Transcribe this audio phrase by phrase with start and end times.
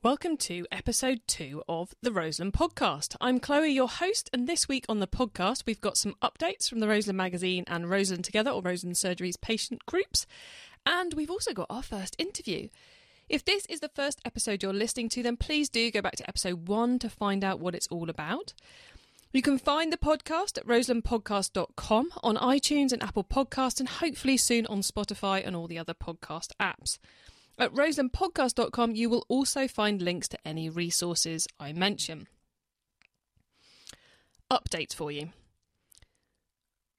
[0.00, 3.16] Welcome to episode two of the Roseland podcast.
[3.20, 6.78] I'm Chloe, your host, and this week on the podcast, we've got some updates from
[6.78, 10.24] the Roseland magazine and Roseland Together or Roseland Surgery's patient groups,
[10.86, 12.68] and we've also got our first interview.
[13.28, 16.28] If this is the first episode you're listening to, then please do go back to
[16.28, 18.54] episode one to find out what it's all about.
[19.32, 24.64] You can find the podcast at roselandpodcast.com on iTunes and Apple Podcasts, and hopefully soon
[24.66, 26.98] on Spotify and all the other podcast apps.
[27.58, 32.28] At roselandpodcast.com, you will also find links to any resources I mention.
[34.50, 35.30] Updates for you.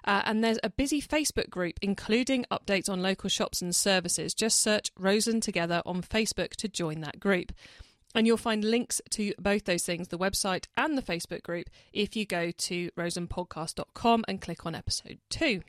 [0.06, 4.34] uh, and there's a busy Facebook group, including updates on local shops and services.
[4.34, 7.52] Just search Roseland Together on Facebook to join that group.
[8.14, 12.16] And you'll find links to both those things, the website and the Facebook group, if
[12.16, 15.62] you go to roselandpodcast.com and click on episode two.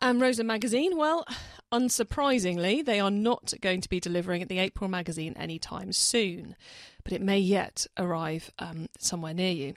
[0.00, 1.24] And Roseland Magazine, well,
[1.72, 6.56] unsurprisingly, they are not going to be delivering at the April magazine anytime soon,
[7.04, 9.74] but it may yet arrive um, somewhere near you.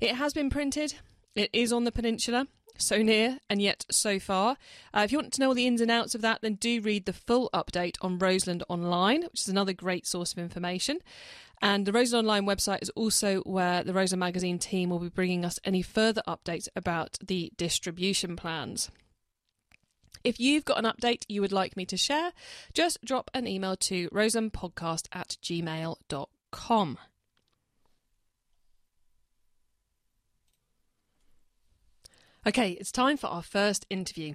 [0.00, 0.96] It has been printed,
[1.34, 2.46] it is on the peninsula,
[2.78, 4.56] so near and yet so far.
[4.92, 6.80] Uh, if you want to know all the ins and outs of that, then do
[6.80, 10.98] read the full update on Roseland Online, which is another great source of information.
[11.62, 15.44] And the Roseland Online website is also where the Roseland Magazine team will be bringing
[15.44, 18.90] us any further updates about the distribution plans.
[20.24, 22.32] If you've got an update you would like me to share,
[22.72, 26.98] just drop an email to roselandpodcast at gmail.com.
[32.46, 34.34] Okay, it's time for our first interview.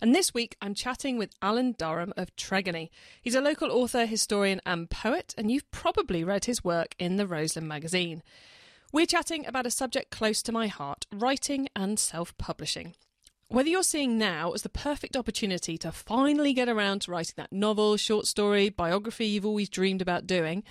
[0.00, 2.88] And this week I'm chatting with Alan Durham of Tregony.
[3.20, 7.26] He's a local author, historian, and poet, and you've probably read his work in the
[7.26, 8.22] Roseland magazine.
[8.92, 12.94] We're chatting about a subject close to my heart writing and self publishing.
[13.48, 17.52] Whether you're seeing now as the perfect opportunity to finally get around to writing that
[17.52, 20.62] novel, short story, biography you've always dreamed about doing,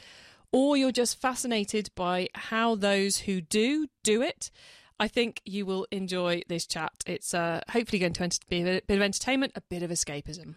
[0.53, 4.51] or you're just fascinated by how those who do do it
[4.99, 6.91] I think you will enjoy this chat.
[7.05, 10.55] It's uh, hopefully going to be a bit of entertainment, a bit of escapism.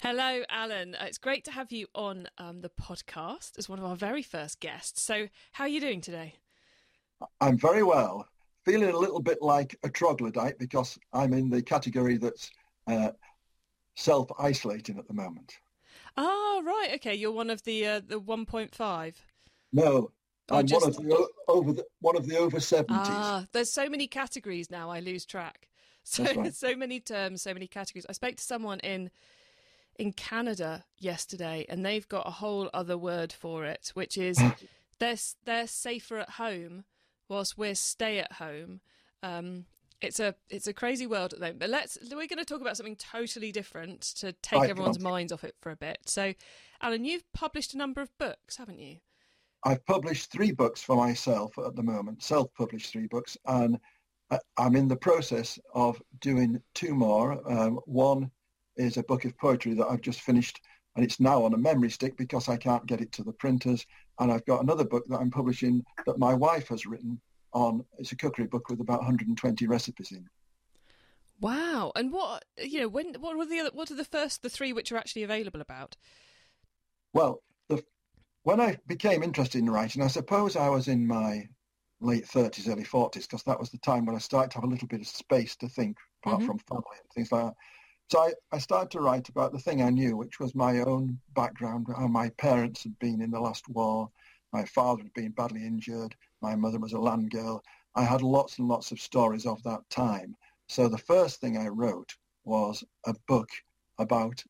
[0.00, 0.94] Hello, Alan.
[0.94, 4.22] Uh, it's great to have you on um, the podcast as one of our very
[4.22, 5.02] first guests.
[5.02, 6.36] So, how are you doing today?
[7.42, 8.26] I'm very well.
[8.64, 12.50] Feeling a little bit like a troglodyte because I'm in the category that's
[12.86, 13.10] uh,
[13.96, 15.58] self-isolating at the moment.
[16.16, 16.92] Ah, right.
[16.94, 19.14] Okay, you're one of the uh, the 1.5.
[19.72, 20.10] No,
[20.50, 20.82] I'm just...
[20.82, 22.96] one of the over the one of the over seventies.
[22.98, 24.90] Ah, there's so many categories now.
[24.90, 25.66] I lose track.
[26.02, 26.52] So right.
[26.54, 28.06] so many terms, so many categories.
[28.08, 29.10] I spoke to someone in
[29.98, 34.42] in Canada yesterday, and they've got a whole other word for it, which is
[34.98, 36.84] they're they're safer at home
[37.28, 38.80] whilst we're stay at home.
[39.22, 39.66] Um,
[40.00, 41.60] it's a it's a crazy world at the moment.
[41.60, 45.32] But let's we're going to talk about something totally different to take I everyone's minds
[45.32, 45.98] off it for a bit.
[46.06, 46.32] So,
[46.80, 48.96] Alan, you've published a number of books, haven't you?
[49.64, 53.78] I've published three books for myself at the moment, self-published three books, and
[54.56, 57.40] I'm in the process of doing two more.
[57.50, 58.30] Um, one
[58.76, 60.60] is a book of poetry that I've just finished,
[60.94, 63.84] and it's now on a memory stick because I can't get it to the printers.
[64.18, 67.20] And I've got another book that I'm publishing that my wife has written
[67.52, 67.84] on.
[67.98, 70.28] It's a cookery book with about 120 recipes in.
[71.40, 71.90] Wow!
[71.96, 74.72] And what you know, when what were the other, what are the first the three
[74.72, 75.96] which are actually available about?
[77.12, 77.82] Well, the
[78.42, 81.48] when I became interested in writing, I suppose I was in my
[82.00, 84.72] late 30s, early 40s, because that was the time when I started to have a
[84.72, 86.46] little bit of space to think, apart mm-hmm.
[86.46, 87.54] from family and things like that.
[88.10, 91.20] So I, I started to write about the thing I knew, which was my own
[91.34, 94.10] background, how my parents had been in the last war.
[94.52, 96.16] My father had been badly injured.
[96.40, 97.62] My mother was a land girl.
[97.94, 100.34] I had lots and lots of stories of that time.
[100.68, 103.48] So the first thing I wrote was a book
[103.98, 104.42] about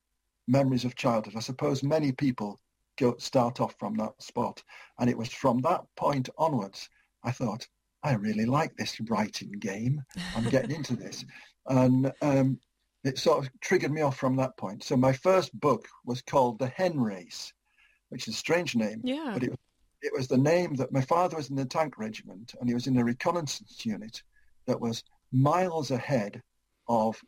[0.47, 1.37] memories of childhood.
[1.37, 2.61] I suppose many people
[3.01, 4.63] go start off from that spot.
[4.99, 6.89] And it was from that point onwards,
[7.25, 7.67] I thought,
[8.03, 10.03] I really like this writing game.
[10.37, 11.25] I'm getting into this.
[11.67, 12.59] And um,
[13.05, 14.83] it sort of triggered me off from that point.
[14.83, 17.53] So my first book was called The Hen Race,
[18.09, 19.03] which is a strange name.
[19.05, 19.31] Yeah.
[19.35, 19.61] But it,
[20.03, 22.87] it was the name that my father was in the tank regiment and he was
[22.87, 24.23] in a reconnaissance unit
[24.67, 26.43] that was miles ahead
[26.89, 27.21] of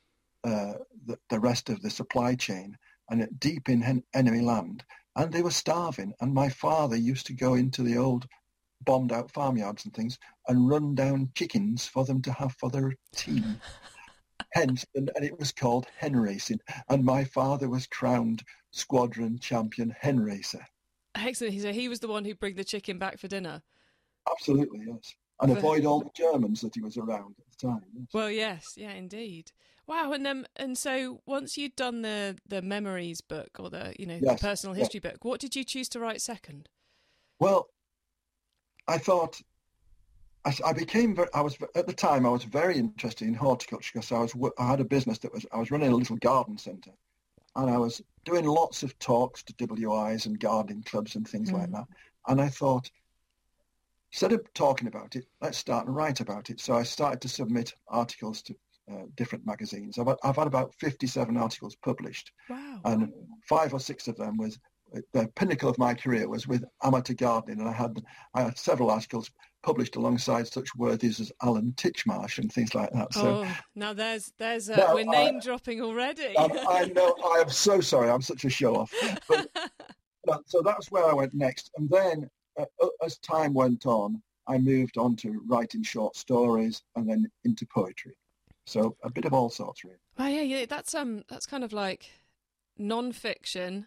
[0.42, 0.72] uh,
[1.06, 2.76] the, the rest of the supply chain
[3.10, 4.82] and deep in hen- enemy land
[5.16, 6.14] and they were starving.
[6.20, 8.26] And my father used to go into the old
[8.84, 10.18] bombed out farmyards and things
[10.48, 13.44] and run down chickens for them to have for their tea.
[14.52, 16.58] hence, and, and it was called hen racing.
[16.88, 20.64] And my father was crowned squadron champion hen racer.
[21.14, 21.60] Excellent.
[21.60, 23.62] So he was the one who bring the chicken back for dinner.
[24.30, 25.14] Absolutely, yes.
[25.42, 27.82] And avoid all the Germans that he was around at the time.
[27.94, 28.06] Yes.
[28.12, 29.52] Well, yes, yeah, indeed.
[29.86, 34.06] Wow, and um, and so once you'd done the the memories book or the you
[34.06, 35.12] know yes, the personal history yes.
[35.12, 36.68] book, what did you choose to write second?
[37.40, 37.66] Well,
[38.86, 39.42] I thought
[40.44, 43.90] I, I became very, I was at the time I was very interested in horticulture
[43.94, 46.58] because I was I had a business that was I was running a little garden
[46.58, 46.92] centre,
[47.56, 51.54] and I was doing lots of talks to WIs and gardening clubs and things mm.
[51.54, 51.86] like that,
[52.28, 52.90] and I thought
[54.12, 56.60] instead of talking about it, let's start and write about it.
[56.60, 58.54] So I started to submit articles to
[58.90, 59.98] uh, different magazines.
[59.98, 62.32] I've, I've, had about 57 articles published.
[62.50, 62.80] Wow.
[62.84, 63.12] And
[63.48, 64.58] five or six of them was
[65.12, 67.60] the pinnacle of my career was with amateur gardening.
[67.60, 68.02] And I had,
[68.34, 69.30] I had several articles
[69.62, 73.14] published alongside such worthies as Alan Titchmarsh and things like that.
[73.14, 76.36] So, oh, now there's, there's, a, now, we're name I, dropping already.
[76.36, 78.10] I, I know, I am so sorry.
[78.10, 78.92] I'm such a show off.
[79.28, 79.48] But,
[80.46, 81.70] so that's where I went next.
[81.76, 82.28] And then uh,
[83.02, 88.16] as time went on, I moved on to writing short stories and then into poetry.
[88.66, 89.96] So a bit of all sorts, really.
[90.18, 90.66] Oh yeah, yeah.
[90.68, 92.10] That's um, that's kind of like
[92.78, 93.86] non-fiction,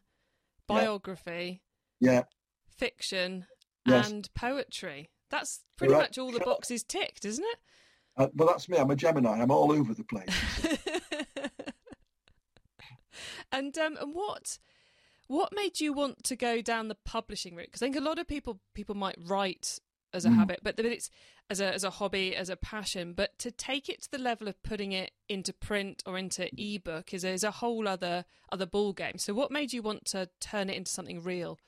[0.67, 1.61] biography,
[1.99, 2.23] yeah,
[2.69, 3.45] fiction,
[3.85, 4.09] yes.
[4.09, 5.09] and poetry.
[5.29, 6.01] That's pretty right.
[6.01, 7.59] much all the boxes ticked, isn't it?
[8.17, 8.77] Uh, well, that's me.
[8.77, 9.41] I'm a Gemini.
[9.41, 10.29] I'm all over the place.
[13.51, 14.59] and um, and what
[15.27, 17.67] what made you want to go down the publishing route?
[17.67, 19.79] Because I think a lot of people people might write
[20.13, 20.35] as a mm.
[20.35, 21.09] habit, but it's
[21.49, 23.13] as a as a hobby, as a passion.
[23.13, 27.13] But to take it to the level of putting it into print or into ebook
[27.13, 29.17] is a, is a whole other other ball game.
[29.17, 31.59] So, what made you want to turn it into something real?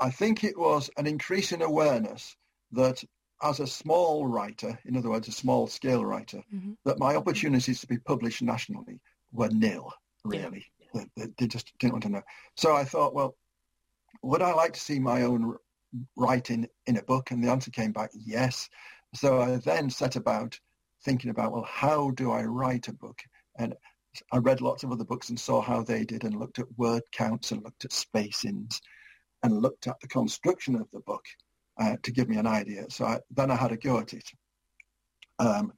[0.00, 2.36] I think it was an increasing awareness
[2.72, 3.02] that
[3.42, 6.72] as a small writer, in other words, a small scale writer, mm-hmm.
[6.84, 9.00] that my opportunities to be published nationally
[9.32, 9.92] were nil,
[10.24, 10.66] really.
[10.94, 11.04] Yeah.
[11.16, 12.22] They, they, just didn't want to know.
[12.56, 13.36] So I thought, well,
[14.22, 15.56] would I like to see my own
[16.16, 17.30] writing in a book?
[17.30, 18.68] And the answer came back, yes.
[19.14, 20.58] So I then set about
[21.04, 23.20] thinking about, well, how do I write a book?
[23.58, 23.74] And
[24.32, 27.02] I read lots of other books and saw how they did and looked at word
[27.12, 28.80] counts and looked at spacings
[29.42, 31.24] and looked at the construction of the book
[31.80, 32.84] uh, to give me an idea.
[32.88, 34.28] So I, then I had a go at it.
[35.38, 35.72] Um,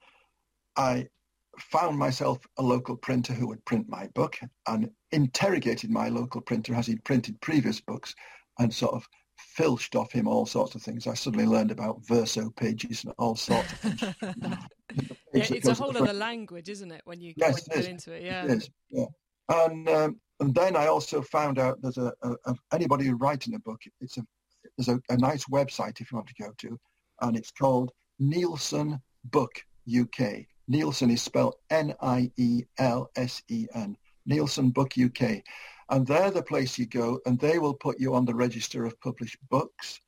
[0.77, 1.09] I
[1.59, 4.39] found myself a local printer who would print my book
[4.69, 8.15] and interrogated my local printer as he'd printed previous books
[8.59, 9.07] and sort of
[9.39, 11.07] filched off him all sorts of things.
[11.07, 14.03] I suddenly learned about verso pages and all sorts of things.
[15.33, 18.23] yeah, it's a whole other language, isn't it, when you yes, get into it?
[18.23, 18.45] Yeah.
[18.45, 19.07] It is, yeah.
[19.49, 23.59] And, um, and then I also found out that a, a, a, anybody writing a
[23.61, 24.27] book, it's a,
[24.77, 26.79] there's a, a nice website if you want to go to,
[27.23, 30.47] and it's called Nielsen Book UK.
[30.69, 31.97] Nielsen is spelled N-I-E-L-S-E-N.
[34.27, 35.43] Nielsen Book UK
[35.91, 39.01] and they're the place you go and they will put you on the register of
[39.01, 40.01] published books.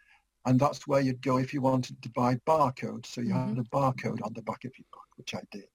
[0.44, 3.56] And that's where you'd go if you wanted to buy barcode so you mm-hmm.
[3.56, 5.66] had a barcode on the back of your book which i did.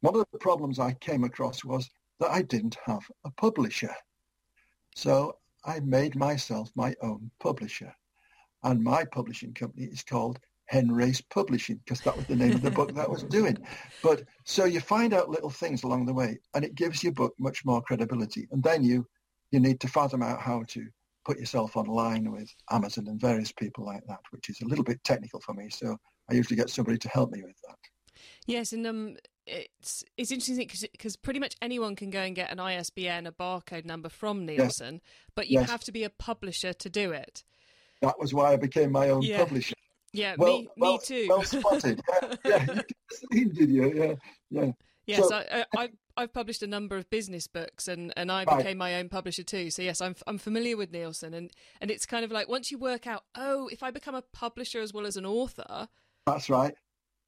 [0.00, 1.90] One of the problems i came across was
[2.20, 3.94] that i didn't have a publisher.
[4.94, 7.94] So i made myself my own publisher.
[8.62, 12.62] And my publishing company is called Hen Race Publishing because that was the name of
[12.62, 13.56] the book that was doing.
[14.02, 17.34] But so you find out little things along the way and it gives your book
[17.38, 18.48] much more credibility.
[18.52, 19.06] And then you
[19.50, 20.86] you need to fathom out how to
[21.24, 25.02] put yourself online with Amazon and various people like that, which is a little bit
[25.04, 25.68] technical for me.
[25.70, 25.96] So
[26.30, 27.78] I usually get somebody to help me with that.
[28.46, 32.60] Yes, and um, it's it's interesting because pretty much anyone can go and get an
[32.60, 35.02] ISBN, a barcode number from Nielsen, yes.
[35.34, 35.70] but you yes.
[35.70, 37.44] have to be a publisher to do it.
[38.02, 39.38] That was why I became my own yeah.
[39.38, 39.74] publisher.
[40.12, 41.26] Yeah, well, me, well, me too.
[41.28, 42.00] Well spotted.
[42.44, 42.80] yeah, yeah,
[43.30, 43.92] you did you?
[43.94, 44.14] Yeah,
[44.50, 44.72] yeah.
[45.06, 45.88] Yes, so, I, I,
[46.18, 48.58] I've published a number of business books, and, and I right.
[48.58, 49.70] became my own publisher too.
[49.70, 51.50] So yes, I'm I'm familiar with Nielsen, and
[51.80, 54.80] and it's kind of like once you work out, oh, if I become a publisher
[54.80, 55.88] as well as an author,
[56.26, 56.74] that's right.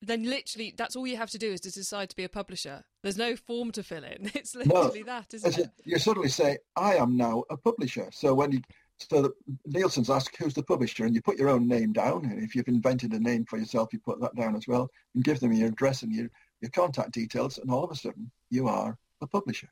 [0.02, 2.84] Then literally, that's all you have to do is to decide to be a publisher.
[3.02, 4.30] There's no form to fill in.
[4.34, 5.70] It's literally no, that, isn't it?
[5.84, 8.08] You suddenly say, I am now a publisher.
[8.10, 8.60] So when you
[9.08, 9.32] so the,
[9.66, 12.24] Nielsen's asked who's the publisher, and you put your own name down.
[12.24, 15.24] And if you've invented a name for yourself, you put that down as well, and
[15.24, 16.28] give them your address and your
[16.60, 19.68] your contact details, and all of a sudden you are a publisher.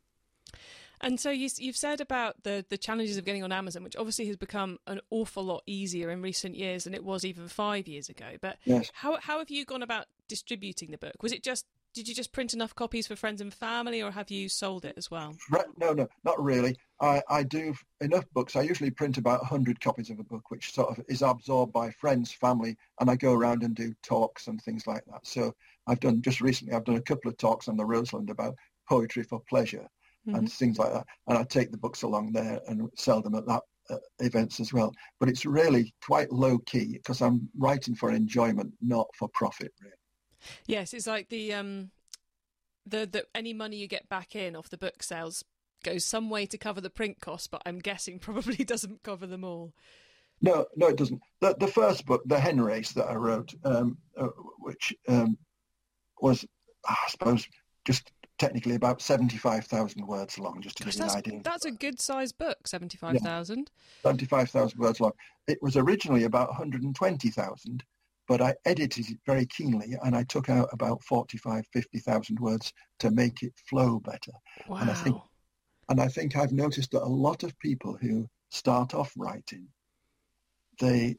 [1.00, 4.26] And so you, have said about the, the challenges of getting on Amazon, which obviously
[4.26, 8.08] has become an awful lot easier in recent years than it was even five years
[8.08, 8.36] ago.
[8.40, 8.90] But yes.
[8.94, 11.22] how how have you gone about distributing the book?
[11.22, 14.30] Was it just did you just print enough copies for friends and family, or have
[14.30, 15.36] you sold it as well?
[15.78, 16.76] No, no, not really.
[17.00, 18.56] I, I do enough books.
[18.56, 21.90] I usually print about 100 copies of a book, which sort of is absorbed by
[21.90, 25.26] friends, family, and I go around and do talks and things like that.
[25.26, 25.54] So
[25.86, 26.74] I've done just recently.
[26.74, 28.54] I've done a couple of talks on the Roseland about
[28.88, 29.86] poetry for pleasure
[30.26, 30.36] mm-hmm.
[30.36, 33.46] and things like that, and I take the books along there and sell them at
[33.46, 34.92] that uh, events as well.
[35.20, 39.72] But it's really quite low key because I'm writing for enjoyment, not for profit.
[39.82, 39.94] Really.
[40.66, 41.90] Yes, it's like the um,
[42.86, 45.44] the the any money you get back in off the book sales
[45.84, 49.44] goes some way to cover the print costs, but I'm guessing probably doesn't cover them
[49.44, 49.72] all.
[50.40, 51.20] No, no, it doesn't.
[51.40, 54.28] The the first book, the hen race that I wrote, um, uh,
[54.60, 55.36] which um,
[56.20, 56.44] was,
[56.88, 57.46] I suppose,
[57.84, 61.40] just technically about 75,000 words long, just to Gosh, give you an idea.
[61.42, 63.58] That's a good sized book, 75,000.
[64.04, 65.12] Yeah, 75,000 words long.
[65.48, 67.84] It was originally about 120,000,
[68.28, 73.10] but I edited it very keenly and I took out about 45, 50,000 words to
[73.10, 74.32] make it flow better.
[74.68, 74.76] Wow.
[74.82, 75.16] And I think,
[75.88, 79.66] and I think I've noticed that a lot of people who start off writing,
[80.78, 81.16] they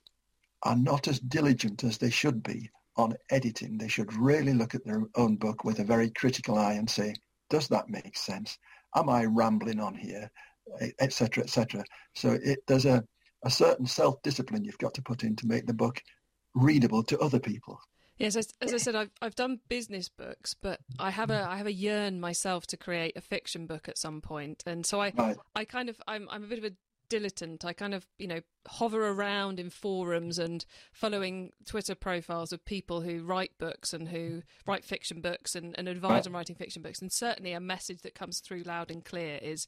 [0.64, 3.78] are not as diligent as they should be on editing.
[3.78, 7.16] They should really look at their own book with a very critical eye and say,
[7.50, 8.60] does that make sense?
[8.96, 10.30] Am I rambling on here?
[11.00, 11.44] Etc.
[11.44, 11.84] Etc.
[12.14, 13.04] So it, there's a,
[13.44, 16.00] a certain self-discipline you've got to put in to make the book
[16.56, 17.80] readable to other people.
[18.18, 21.56] Yes, as, as I said, I've I've done business books, but I have a I
[21.56, 25.14] have a yearn myself to create a fiction book at some point, and so I
[25.16, 25.38] right.
[25.56, 26.72] I kind of I'm I'm a bit of a
[27.10, 27.64] dilettante.
[27.64, 33.02] I kind of you know hover around in forums and following Twitter profiles of people
[33.02, 36.28] who write books and who write fiction books and, and advise right.
[36.28, 37.02] on writing fiction books.
[37.02, 39.66] And certainly a message that comes through loud and clear is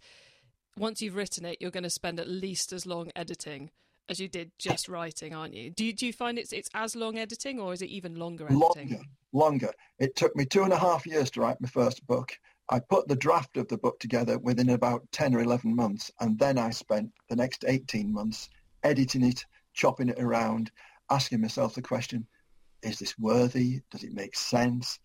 [0.77, 3.71] once you've written it, you're going to spend at least as long editing
[4.09, 5.69] as you did just writing, aren't you?
[5.71, 8.45] Do you, do you find it's it's as long editing, or is it even longer
[8.45, 8.59] editing?
[8.61, 8.99] Longer,
[9.31, 9.71] longer.
[9.99, 12.37] It took me two and a half years to write my first book.
[12.69, 16.37] I put the draft of the book together within about ten or eleven months, and
[16.39, 18.49] then I spent the next eighteen months
[18.83, 20.71] editing it, chopping it around,
[21.09, 22.27] asking myself the question:
[22.83, 23.81] Is this worthy?
[23.91, 24.99] Does it make sense?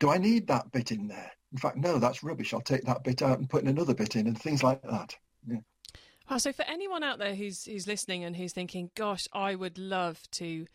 [0.00, 1.32] Do I need that bit in there?
[1.52, 2.52] In fact, no, that's rubbish.
[2.54, 5.16] I'll take that bit out and put in another bit in, and things like that.
[5.46, 5.58] Yeah.
[6.30, 9.78] Wow, so for anyone out there who's who's listening and who's thinking, "Gosh, I would
[9.78, 10.66] love to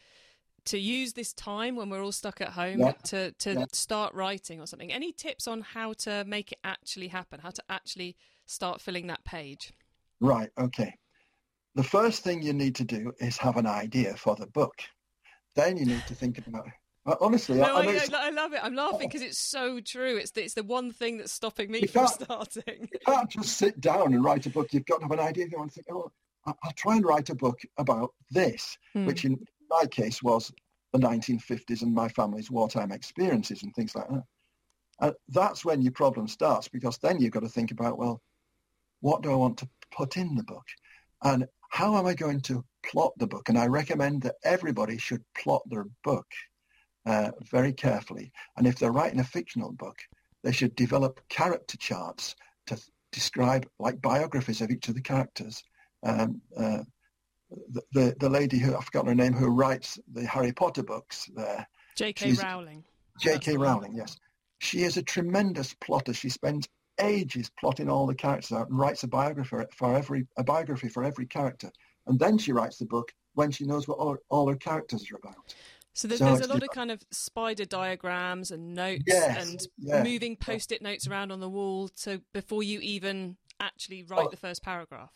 [0.65, 2.93] to use this time when we're all stuck at home yeah.
[3.05, 3.65] to to yeah.
[3.71, 7.39] start writing or something," any tips on how to make it actually happen?
[7.39, 9.73] How to actually start filling that page?
[10.19, 10.49] Right.
[10.57, 10.95] Okay.
[11.75, 14.81] The first thing you need to do is have an idea for the book.
[15.55, 16.67] Then you need to think about
[17.05, 18.59] honestly, no, I, I, I, love it.
[18.63, 20.17] I'm laughing because it's so true.
[20.17, 22.89] It's the, it's the one thing that's stopping me from starting.
[22.91, 24.73] You can't just sit down and write a book.
[24.73, 25.47] You've got to have an idea.
[25.51, 26.11] You want to think, oh,
[26.45, 29.05] I'll try and write a book about this, hmm.
[29.05, 29.37] which in
[29.69, 30.51] my case was
[30.93, 34.23] the 1950s and my family's wartime experiences and things like that.
[34.99, 38.21] And that's when your problem starts because then you've got to think about, well,
[39.01, 40.65] what do I want to put in the book?
[41.23, 43.49] And how am I going to plot the book?
[43.49, 46.27] And I recommend that everybody should plot their book
[47.05, 48.31] uh, very carefully.
[48.57, 49.97] And if they're writing a fictional book,
[50.43, 52.35] they should develop character charts
[52.67, 52.77] to
[53.11, 55.63] describe like biographies of each of the characters.
[56.03, 56.79] Um, uh,
[57.71, 61.29] the, the, the lady who I've forgotten her name who writes the Harry Potter books
[61.35, 61.67] there.
[61.95, 62.33] J.K.
[62.33, 62.83] Rowling.
[63.19, 63.57] J.K.
[63.57, 64.17] Rowling, yes.
[64.59, 66.13] She is a tremendous plotter.
[66.13, 66.67] She spends
[66.99, 71.03] ages plotting all the characters out and writes a biography for every a biography for
[71.03, 71.71] every character.
[72.07, 75.17] And then she writes the book when she knows what all, all her characters are
[75.17, 75.55] about.
[75.93, 80.03] So there's, there's a lot of kind of spider diagrams and notes yes, and yeah,
[80.03, 84.37] moving post-it notes around on the wall to before you even actually write oh, the
[84.37, 85.11] first paragraph.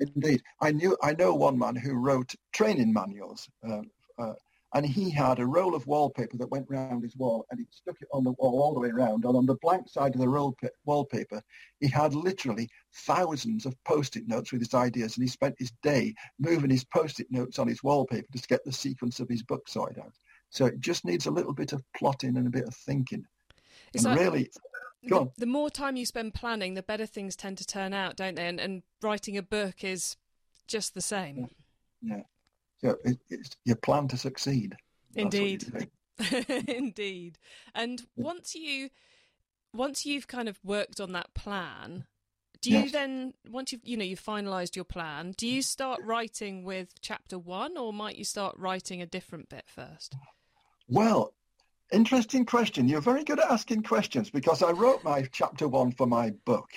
[0.00, 3.82] Indeed, I knew I know one man who wrote training manuals uh,
[4.18, 4.32] uh,
[4.74, 7.96] and he had a roll of wallpaper that went round his wall and he stuck
[8.00, 10.28] it on the wall all the way around and on the blank side of the
[10.28, 11.40] roll pa- wallpaper
[11.80, 16.12] he had literally thousands of post-it notes with his ideas and he spent his day
[16.38, 19.98] moving his post-it notes on his wallpaper to get the sequence of his book sorted
[19.98, 20.12] out.
[20.50, 23.24] So it just needs a little bit of plotting and a bit of thinking.
[23.92, 24.50] It's and like, really
[25.02, 28.36] the, the, more time you spend planning the better things tend to turn out don't
[28.36, 28.46] they?
[28.46, 30.16] And, and writing a book is
[30.66, 31.48] just the same.
[32.02, 32.22] Yeah, yeah
[32.84, 34.76] you, it, you plan to succeed.
[35.14, 35.88] Indeed.
[36.68, 37.38] Indeed.
[37.74, 38.90] And once you
[39.72, 42.04] once you've kind of worked on that plan,
[42.60, 42.92] do you yes.
[42.92, 47.38] then once you've you know you've finalized your plan, do you start writing with chapter
[47.38, 50.14] 1 or might you start writing a different bit first?
[50.88, 51.34] Well,
[51.92, 52.88] interesting question.
[52.88, 56.70] You're very good at asking questions because I wrote my chapter 1 for my book.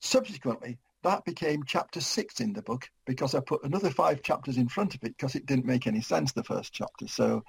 [0.00, 4.68] Subsequently, that became chapter six in the book because I put another five chapters in
[4.68, 7.08] front of it because it didn't make any sense, the first chapter.
[7.08, 7.42] So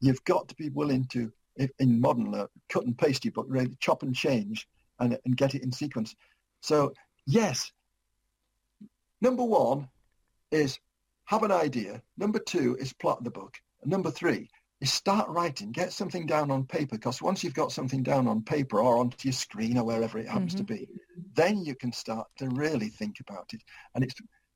[0.00, 1.32] you've got to be willing to
[1.78, 4.66] in modern cut and paste your book, really chop and change
[4.98, 6.14] and, and get it in sequence.
[6.62, 6.94] So
[7.26, 7.72] yes,
[9.20, 9.88] number one
[10.50, 10.78] is
[11.24, 12.02] have an idea.
[12.16, 13.56] Number two is plot the book.
[13.84, 14.48] Number three
[14.80, 15.72] is start writing.
[15.72, 19.28] Get something down on paper because once you've got something down on paper or onto
[19.28, 20.66] your screen or wherever it happens mm-hmm.
[20.66, 20.88] to be,
[21.34, 23.62] then you can start to really think about it.
[23.94, 24.14] And it's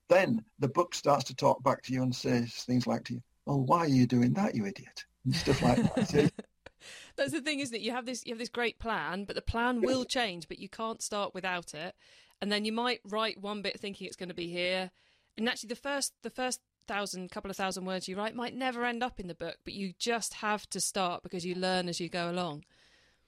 [0.09, 3.23] then the book starts to talk back to you and says things like to you,
[3.47, 6.31] "Oh, why are you doing that, you idiot?" and stuff like that.
[7.15, 7.81] That's the thing, isn't it?
[7.81, 10.69] You have this you have this great plan, but the plan will change, but you
[10.69, 11.95] can't start without it.
[12.41, 14.91] And then you might write one bit thinking it's going to be here,
[15.37, 18.85] and actually the first the first thousand couple of thousand words you write might never
[18.85, 21.99] end up in the book, but you just have to start because you learn as
[21.99, 22.63] you go along.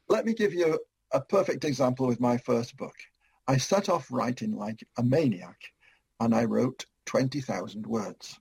[0.10, 0.80] Let me give you
[1.12, 2.96] a perfect example with my first book.
[3.48, 5.58] I set off writing like a maniac
[6.20, 8.38] and I wrote 20,000 words.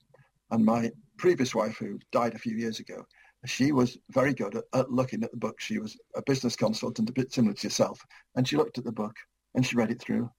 [0.51, 3.05] And my previous wife, who died a few years ago,
[3.45, 5.61] she was very good at, at, looking at the book.
[5.61, 8.01] She was a business consultant, a bit similar to yourself.
[8.35, 9.15] And she looked at the book
[9.55, 10.31] and she read it through.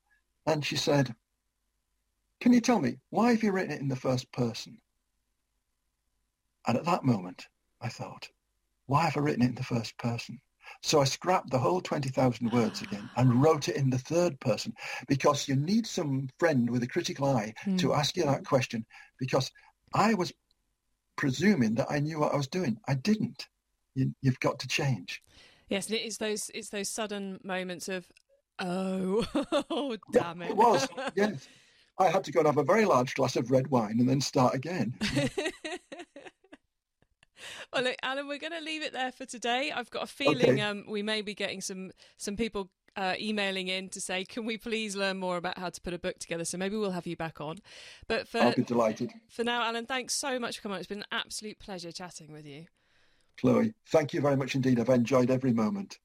[0.45, 1.13] And she said,
[2.39, 4.77] can you tell me, why have you written it in the first person?
[6.67, 7.47] And at that moment,
[7.81, 8.29] I thought,
[8.85, 10.39] why have I written it in the first person?
[10.83, 14.73] So I scrapped the whole 20,000 words again and wrote it in the third person
[15.07, 17.79] because you need some friend with a critical eye mm.
[17.79, 18.85] to ask you that question
[19.17, 19.51] because
[19.93, 20.33] I was
[21.15, 22.77] presuming that I knew what I was doing.
[22.87, 23.47] I didn't.
[23.95, 25.23] You, have got to change.
[25.69, 28.05] Yes, and it's those it's those sudden moments of
[28.59, 29.25] oh,
[29.71, 30.51] oh damn it.
[30.51, 31.47] it was, yes.
[31.99, 34.21] I had to go and have a very large glass of red wine and then
[34.21, 34.93] start again.
[37.73, 39.71] well, look, Alan, we're going to leave it there for today.
[39.75, 40.61] I've got a feeling okay.
[40.61, 44.57] um, we may be getting some some people uh, emailing in to say, "Can we
[44.57, 47.15] please learn more about how to put a book together?" So maybe we'll have you
[47.15, 47.57] back on.
[48.07, 49.11] But for I'll be delighted.
[49.29, 50.79] For now, Alan, thanks so much for coming on.
[50.79, 52.65] It's been an absolute pleasure chatting with you.
[53.39, 54.79] Chloe, thank you very much indeed.
[54.79, 55.99] I've enjoyed every moment.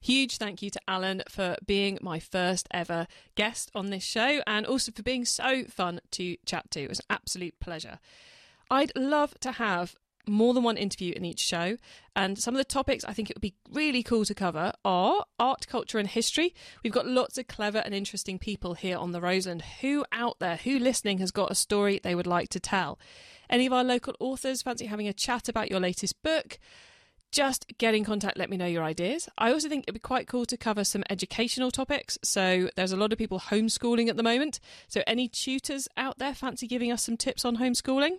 [0.00, 4.66] Huge thank you to Alan for being my first ever guest on this show and
[4.66, 6.82] also for being so fun to chat to.
[6.82, 7.98] It was an absolute pleasure.
[8.70, 9.96] I'd love to have
[10.28, 11.76] more than one interview in each show.
[12.14, 15.24] And some of the topics I think it would be really cool to cover are
[15.38, 16.54] art, culture, and history.
[16.82, 19.62] We've got lots of clever and interesting people here on the Roseland.
[19.80, 22.98] Who out there, who listening, has got a story they would like to tell?
[23.48, 26.58] Any of our local authors fancy having a chat about your latest book?
[27.32, 29.28] Just get in contact, let me know your ideas.
[29.36, 32.18] I also think it'd be quite cool to cover some educational topics.
[32.22, 34.60] So there's a lot of people homeschooling at the moment.
[34.88, 38.18] So any tutors out there fancy giving us some tips on homeschooling?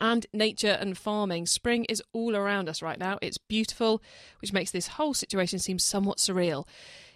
[0.00, 1.46] And nature and farming.
[1.46, 3.18] Spring is all around us right now.
[3.22, 4.02] It's beautiful,
[4.40, 6.66] which makes this whole situation seem somewhat surreal.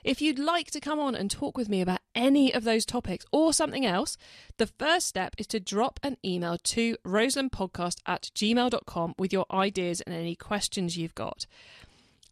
[0.05, 3.27] If you'd like to come on and talk with me about any of those topics
[3.33, 4.17] or something else,
[4.57, 10.01] the first step is to drop an email to roselandpodcast at gmail.com with your ideas
[10.03, 11.47] and any questions you've got.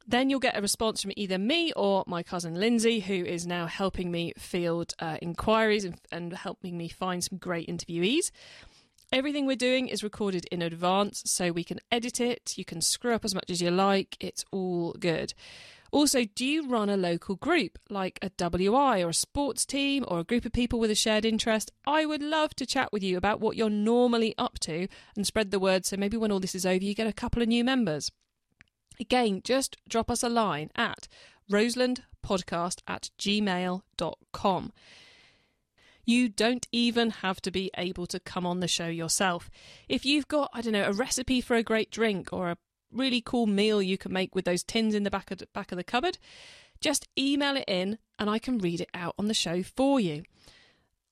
[0.06, 3.66] Then you'll get a response from either me or my cousin Lindsay, who is now
[3.66, 8.30] helping me field uh, inquiries and, and helping me find some great interviewees.
[9.14, 12.58] Everything we're doing is recorded in advance, so we can edit it.
[12.58, 14.16] You can screw up as much as you like.
[14.18, 15.34] It's all good.
[15.92, 20.18] Also, do you run a local group like a WI or a sports team or
[20.18, 21.70] a group of people with a shared interest?
[21.86, 25.52] I would love to chat with you about what you're normally up to and spread
[25.52, 27.62] the word so maybe when all this is over, you get a couple of new
[27.62, 28.10] members.
[28.98, 31.06] Again, just drop us a line at
[31.48, 34.72] roselandpodcast at gmail.com.
[36.04, 39.50] You don't even have to be able to come on the show yourself.
[39.88, 42.56] If you've got, I don't know, a recipe for a great drink or a
[42.92, 45.72] really cool meal you can make with those tins in the back of the, back
[45.72, 46.18] of the cupboard,
[46.80, 50.24] just email it in and I can read it out on the show for you.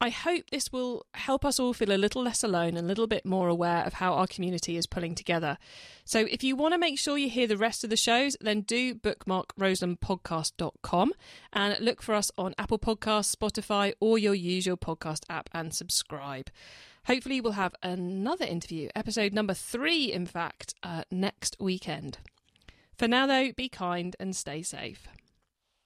[0.02, 3.06] I hope this will help us all feel a little less alone and a little
[3.06, 5.58] bit more aware of how our community is pulling together.
[6.04, 8.62] So, if you want to make sure you hear the rest of the shows, then
[8.62, 11.12] do bookmark roselandpodcast.com
[11.52, 16.50] and look for us on Apple Podcasts, Spotify, or your usual podcast app and subscribe.
[17.06, 22.18] Hopefully, we'll have another interview, episode number three, in fact, uh, next weekend.
[22.98, 25.06] For now, though, be kind and stay safe.